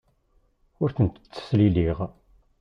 [0.81, 1.99] Ur tent-ttesliliɣ.